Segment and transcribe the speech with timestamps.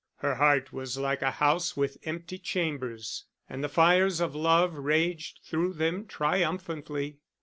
[0.15, 5.41] Her heart was like a house with empty chambers, and the fires of love raged
[5.43, 7.19] through them triumphantly.